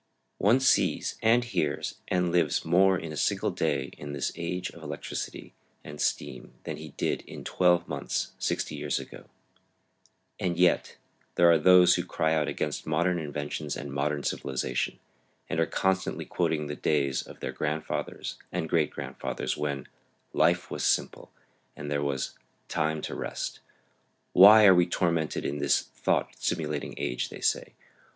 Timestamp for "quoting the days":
16.25-17.21